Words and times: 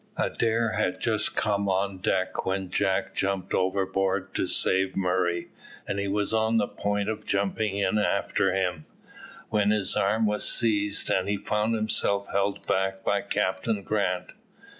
Adair 0.17 0.71
had 0.79 0.99
just 0.99 1.35
come 1.35 1.69
on 1.69 1.99
deck 1.99 2.43
when 2.43 2.71
Jack 2.71 3.13
jumped 3.13 3.53
overboard 3.53 4.33
to 4.33 4.47
save 4.47 4.95
Murray, 4.95 5.49
and 5.87 5.99
he 5.99 6.07
was 6.07 6.33
on 6.33 6.57
the 6.57 6.67
point 6.67 7.07
of 7.07 7.23
jumping 7.23 7.77
in 7.77 7.99
after 7.99 8.51
him, 8.51 8.87
when 9.49 9.69
his 9.69 9.95
arm 9.95 10.25
was 10.25 10.49
seized, 10.49 11.11
and 11.11 11.29
he 11.29 11.37
found 11.37 11.75
himself 11.75 12.27
held 12.31 12.65
back 12.65 13.03
by 13.03 13.21
Captain 13.21 13.83
Grant. 13.83 14.31